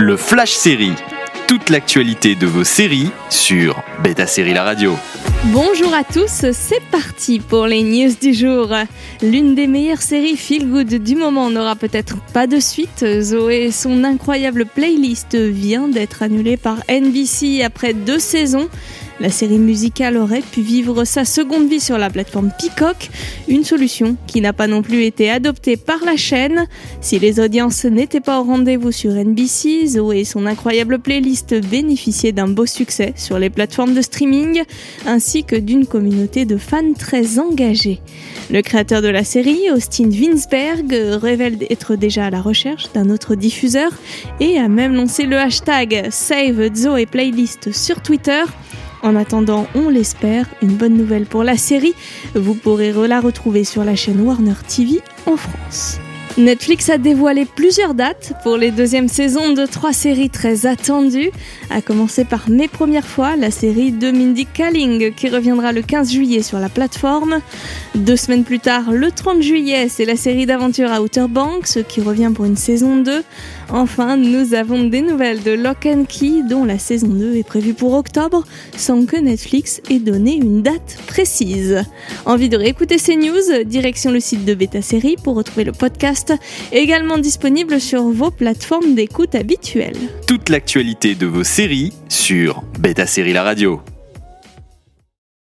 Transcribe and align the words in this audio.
Le 0.00 0.16
Flash 0.16 0.52
Série. 0.52 0.94
Toute 1.46 1.68
l'actualité 1.68 2.34
de 2.34 2.46
vos 2.46 2.64
séries 2.64 3.10
sur 3.28 3.82
Beta 4.02 4.26
Série 4.26 4.54
La 4.54 4.64
Radio. 4.64 4.96
Bonjour 5.52 5.92
à 5.92 6.04
tous, 6.04 6.46
c'est 6.52 6.82
parti 6.90 7.38
pour 7.38 7.66
les 7.66 7.82
news 7.82 8.14
du 8.18 8.32
jour. 8.32 8.68
L'une 9.20 9.54
des 9.54 9.66
meilleures 9.66 10.00
séries 10.00 10.38
feel 10.38 10.70
good 10.70 10.88
du 10.88 11.16
moment 11.16 11.50
n'aura 11.50 11.76
peut-être 11.76 12.16
pas 12.32 12.46
de 12.46 12.60
suite. 12.60 13.04
Zoé, 13.20 13.70
son 13.72 14.02
incroyable 14.04 14.64
playlist 14.64 15.34
vient 15.34 15.88
d'être 15.88 16.22
annulée 16.22 16.56
par 16.56 16.78
NBC 16.88 17.62
après 17.62 17.92
deux 17.92 18.20
saisons. 18.20 18.70
La 19.20 19.28
série 19.28 19.58
musicale 19.58 20.16
aurait 20.16 20.40
pu 20.40 20.62
vivre 20.62 21.04
sa 21.04 21.26
seconde 21.26 21.68
vie 21.68 21.78
sur 21.78 21.98
la 21.98 22.08
plateforme 22.08 22.50
Peacock, 22.58 23.10
une 23.48 23.64
solution 23.64 24.16
qui 24.26 24.40
n'a 24.40 24.54
pas 24.54 24.66
non 24.66 24.80
plus 24.80 25.04
été 25.04 25.30
adoptée 25.30 25.76
par 25.76 26.02
la 26.06 26.16
chaîne. 26.16 26.66
Si 27.02 27.18
les 27.18 27.38
audiences 27.38 27.84
n'étaient 27.84 28.20
pas 28.20 28.40
au 28.40 28.44
rendez-vous 28.44 28.92
sur 28.92 29.12
NBC, 29.12 29.88
Zoé 29.88 30.20
et 30.20 30.24
son 30.24 30.46
incroyable 30.46 31.00
playlist 31.00 31.54
bénéficiaient 31.68 32.32
d'un 32.32 32.48
beau 32.48 32.64
succès 32.64 33.12
sur 33.14 33.38
les 33.38 33.50
plateformes 33.50 33.92
de 33.92 34.00
streaming, 34.00 34.62
ainsi 35.06 35.44
que 35.44 35.56
d'une 35.56 35.84
communauté 35.84 36.46
de 36.46 36.56
fans 36.56 36.94
très 36.98 37.38
engagés. 37.38 38.00
Le 38.50 38.62
créateur 38.62 39.02
de 39.02 39.08
la 39.08 39.22
série, 39.22 39.70
Austin 39.70 40.08
Winsberg, 40.08 40.90
révèle 41.20 41.58
être 41.68 41.94
déjà 41.94 42.24
à 42.24 42.30
la 42.30 42.40
recherche 42.40 42.90
d'un 42.94 43.10
autre 43.10 43.34
diffuseur 43.34 43.92
et 44.40 44.58
a 44.58 44.68
même 44.68 44.94
lancé 44.94 45.26
le 45.26 45.36
hashtag 45.36 46.08
Save 46.10 46.74
Zoé 46.74 47.04
Playlist 47.04 47.70
sur 47.72 48.00
Twitter. 48.00 48.44
En 49.02 49.16
attendant, 49.16 49.66
on 49.74 49.88
l'espère, 49.88 50.46
une 50.62 50.74
bonne 50.74 50.94
nouvelle 50.94 51.26
pour 51.26 51.44
la 51.44 51.56
série. 51.56 51.94
Vous 52.34 52.54
pourrez 52.54 52.92
la 52.92 53.20
retrouver 53.20 53.64
sur 53.64 53.84
la 53.84 53.96
chaîne 53.96 54.20
Warner 54.20 54.54
TV 54.68 55.00
en 55.26 55.36
France. 55.36 56.00
Netflix 56.38 56.88
a 56.88 56.96
dévoilé 56.96 57.44
plusieurs 57.44 57.92
dates 57.92 58.34
pour 58.44 58.56
les 58.56 58.70
deuxièmes 58.70 59.08
saisons 59.08 59.52
de 59.52 59.66
trois 59.66 59.92
séries 59.92 60.30
très 60.30 60.64
attendues, 60.64 61.30
à 61.70 61.82
commencer 61.82 62.24
par 62.24 62.48
Mes 62.48 62.68
Premières 62.68 63.06
Fois, 63.06 63.34
la 63.36 63.50
série 63.50 63.90
de 63.90 64.12
Mindy 64.12 64.46
Kaling 64.46 65.12
qui 65.12 65.28
reviendra 65.28 65.72
le 65.72 65.82
15 65.82 66.12
juillet 66.12 66.42
sur 66.42 66.60
la 66.60 66.68
plateforme. 66.68 67.40
Deux 67.96 68.16
semaines 68.16 68.44
plus 68.44 68.60
tard, 68.60 68.92
le 68.92 69.10
30 69.10 69.42
juillet, 69.42 69.88
c'est 69.88 70.04
la 70.04 70.16
série 70.16 70.46
d'aventure 70.46 70.90
Outer 71.00 71.26
Banks 71.28 71.82
qui 71.88 72.00
revient 72.00 72.30
pour 72.32 72.44
une 72.44 72.56
saison 72.56 72.96
2. 72.98 73.24
Enfin, 73.72 74.16
nous 74.16 74.54
avons 74.54 74.84
des 74.84 75.00
nouvelles 75.00 75.42
de 75.42 75.52
Lock 75.52 75.86
and 75.86 76.04
Key 76.08 76.42
dont 76.48 76.64
la 76.64 76.78
saison 76.78 77.08
2 77.08 77.36
est 77.36 77.46
prévue 77.46 77.74
pour 77.74 77.94
octobre 77.94 78.44
sans 78.76 79.04
que 79.04 79.16
Netflix 79.16 79.80
ait 79.90 79.98
donné 79.98 80.36
une 80.36 80.62
date 80.62 80.98
précise. 81.06 81.82
Envie 82.24 82.48
de 82.48 82.56
réécouter 82.56 82.98
ces 82.98 83.16
news? 83.16 83.64
Direction 83.64 84.10
le 84.10 84.20
site 84.20 84.44
de 84.44 84.54
Beta 84.54 84.82
Série 84.82 85.16
pour 85.22 85.34
retrouver 85.34 85.64
le 85.64 85.72
également 86.72 87.18
disponible 87.18 87.80
sur 87.80 88.02
vos 88.02 88.30
plateformes 88.30 88.94
d'écoute 88.94 89.34
habituelles. 89.34 89.98
Toute 90.26 90.48
l'actualité 90.48 91.14
de 91.14 91.26
vos 91.26 91.44
séries 91.44 91.92
sur 92.08 92.62
Beta 92.78 93.06
Série 93.06 93.32
La 93.32 93.42
Radio. 93.42 93.80